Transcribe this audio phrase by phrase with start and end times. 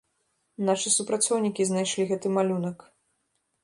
[0.69, 2.93] Нашы супрацоўнікі знайшлі гэты малюнак.